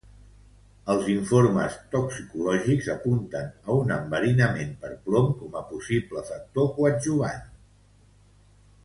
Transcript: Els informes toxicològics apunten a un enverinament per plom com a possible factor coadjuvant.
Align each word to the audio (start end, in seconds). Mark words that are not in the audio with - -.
Els 0.93 1.09
informes 1.15 1.75
toxicològics 1.95 2.89
apunten 2.93 3.51
a 3.67 3.75
un 3.83 3.93
enverinament 3.99 4.73
per 4.87 4.91
plom 5.11 5.29
com 5.43 5.59
a 5.61 5.65
possible 5.75 6.25
factor 6.31 6.67
coadjuvant. 6.79 7.45